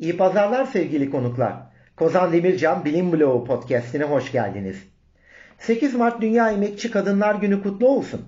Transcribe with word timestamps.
İyi 0.00 0.16
pazarlar 0.16 0.64
sevgili 0.64 1.10
konuklar. 1.10 1.54
Kozan 1.96 2.32
Demircan 2.32 2.84
Bilim 2.84 3.12
Bloğu 3.12 3.44
podcastine 3.44 4.04
hoş 4.04 4.32
geldiniz. 4.32 4.76
8 5.58 5.94
Mart 5.94 6.20
Dünya 6.20 6.50
Emekçi 6.50 6.90
Kadınlar 6.90 7.34
Günü 7.34 7.62
kutlu 7.62 7.88
olsun. 7.88 8.20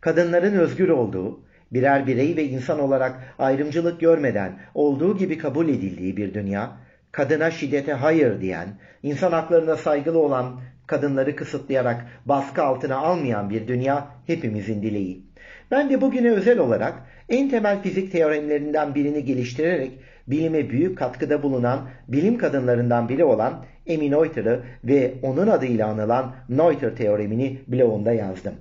Kadınların 0.00 0.54
özgür 0.54 0.88
olduğu, 0.88 1.40
birer 1.72 2.06
birey 2.06 2.36
ve 2.36 2.44
insan 2.44 2.80
olarak 2.80 3.34
ayrımcılık 3.38 4.00
görmeden 4.00 4.58
olduğu 4.74 5.18
gibi 5.18 5.38
kabul 5.38 5.68
edildiği 5.68 6.16
bir 6.16 6.34
dünya, 6.34 6.76
kadına 7.12 7.50
şiddete 7.50 7.92
hayır 7.92 8.40
diyen, 8.40 8.68
insan 9.02 9.32
haklarına 9.32 9.76
saygılı 9.76 10.18
olan, 10.18 10.60
kadınları 10.86 11.36
kısıtlayarak 11.36 12.06
baskı 12.26 12.62
altına 12.62 12.96
almayan 12.96 13.50
bir 13.50 13.68
dünya 13.68 14.08
hepimizin 14.26 14.82
dileği. 14.82 15.22
Ben 15.70 15.90
de 15.90 16.00
bugüne 16.00 16.30
özel 16.30 16.58
olarak 16.58 16.94
en 17.28 17.50
temel 17.50 17.82
fizik 17.82 18.12
teoremlerinden 18.12 18.94
birini 18.94 19.24
geliştirerek 19.24 19.92
bilime 20.30 20.70
büyük 20.70 20.98
katkıda 20.98 21.42
bulunan 21.42 21.88
bilim 22.08 22.38
kadınlarından 22.38 23.08
biri 23.08 23.24
olan 23.24 23.64
Amy 23.90 24.10
Noether'ı 24.10 24.62
ve 24.84 25.14
onun 25.22 25.46
adıyla 25.46 25.88
anılan 25.88 26.34
Noether 26.48 26.96
teoremini 26.96 27.58
bloğunda 27.68 28.12
yazdım. 28.12 28.54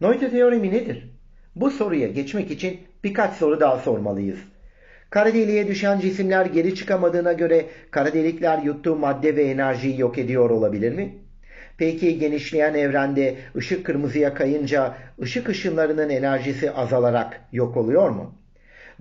Noether 0.00 0.30
teoremi 0.30 0.72
nedir? 0.72 1.10
Bu 1.56 1.70
soruya 1.70 2.08
geçmek 2.08 2.50
için 2.50 2.80
birkaç 3.04 3.32
soru 3.32 3.60
daha 3.60 3.78
sormalıyız. 3.78 4.38
Kara 5.10 5.34
deliğe 5.34 5.68
düşen 5.68 6.00
cisimler 6.00 6.46
geri 6.46 6.74
çıkamadığına 6.74 7.32
göre 7.32 7.66
kara 7.90 8.12
delikler 8.12 8.62
yuttuğu 8.62 8.96
madde 8.96 9.36
ve 9.36 9.42
enerjiyi 9.42 10.00
yok 10.00 10.18
ediyor 10.18 10.50
olabilir 10.50 10.92
mi? 10.92 11.14
Peki 11.78 12.18
genişleyen 12.18 12.74
evrende 12.74 13.36
ışık 13.56 13.86
kırmızıya 13.86 14.34
kayınca 14.34 14.94
ışık 15.22 15.48
ışınlarının 15.48 16.10
enerjisi 16.10 16.70
azalarak 16.70 17.40
yok 17.52 17.76
oluyor 17.76 18.10
mu? 18.10 18.34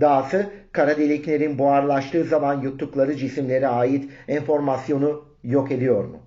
Dahası 0.02 0.50
kara 0.72 0.98
deliklerin 0.98 1.60
buharlaştığı 1.60 2.24
zaman 2.24 2.62
yuttukları 2.62 3.18
cisimlere 3.18 3.68
ait 3.68 4.10
enformasyonu 4.28 5.26
yok 5.44 5.72
ediyor 5.72 6.06
mu? 6.06 6.20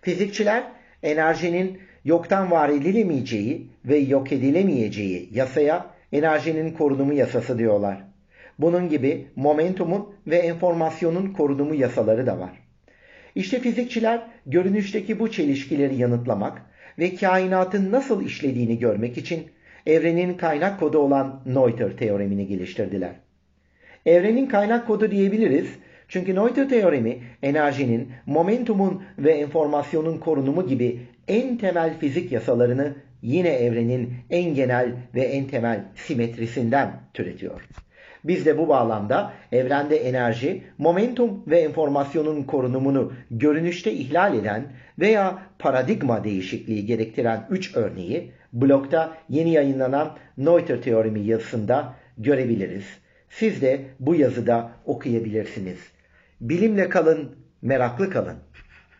Fizikçiler 0.00 0.64
enerjinin 1.02 1.78
yoktan 2.04 2.50
var 2.50 2.68
edilemeyeceği 2.68 3.68
ve 3.84 3.96
yok 3.96 4.32
edilemeyeceği 4.32 5.28
yasaya 5.32 5.86
enerjinin 6.12 6.72
korunumu 6.72 7.12
yasası 7.12 7.58
diyorlar. 7.58 8.04
Bunun 8.58 8.88
gibi 8.88 9.26
momentumun 9.36 10.14
ve 10.26 10.36
enformasyonun 10.36 11.32
korunumu 11.32 11.74
yasaları 11.74 12.26
da 12.26 12.38
var. 12.38 12.50
İşte 13.34 13.60
fizikçiler 13.60 14.22
görünüşteki 14.46 15.18
bu 15.18 15.30
çelişkileri 15.30 15.96
yanıtlamak 15.96 16.62
ve 16.98 17.14
kainatın 17.14 17.92
nasıl 17.92 18.24
işlediğini 18.24 18.78
görmek 18.78 19.18
için 19.18 19.46
evrenin 19.86 20.34
kaynak 20.34 20.80
kodu 20.80 20.98
olan 20.98 21.40
Noether 21.46 21.96
teoremini 21.96 22.46
geliştirdiler. 22.46 23.12
Evrenin 24.06 24.46
kaynak 24.46 24.86
kodu 24.86 25.10
diyebiliriz 25.10 25.68
çünkü 26.08 26.34
Noether 26.34 26.68
teoremi 26.68 27.18
enerjinin, 27.42 28.08
momentumun 28.26 29.02
ve 29.18 29.32
enformasyonun 29.32 30.18
korunumu 30.18 30.66
gibi 30.66 31.00
en 31.28 31.56
temel 31.56 31.98
fizik 31.98 32.32
yasalarını 32.32 32.94
yine 33.22 33.48
evrenin 33.48 34.14
en 34.30 34.54
genel 34.54 34.92
ve 35.14 35.20
en 35.20 35.46
temel 35.46 35.84
simetrisinden 35.94 37.00
türetiyor. 37.14 37.68
Biz 38.24 38.46
de 38.46 38.58
bu 38.58 38.68
bağlamda 38.68 39.32
evrende 39.52 39.96
enerji, 39.96 40.62
momentum 40.78 41.42
ve 41.46 41.58
enformasyonun 41.58 42.42
korunumunu 42.42 43.12
görünüşte 43.30 43.92
ihlal 43.92 44.34
eden 44.34 44.64
veya 44.98 45.38
paradigma 45.58 46.24
değişikliği 46.24 46.86
gerektiren 46.86 47.46
3 47.50 47.76
örneği 47.76 48.32
blokta 48.52 49.16
yeni 49.28 49.50
yayınlanan 49.50 50.16
Noether 50.38 50.82
teoremi 50.82 51.20
yazısında 51.20 51.94
görebiliriz. 52.18 52.84
Siz 53.30 53.62
de 53.62 53.80
bu 54.00 54.14
yazıda 54.14 54.70
okuyabilirsiniz. 54.84 55.78
Bilimle 56.40 56.88
kalın, 56.88 57.36
meraklı 57.62 58.10
kalın. 58.10 58.36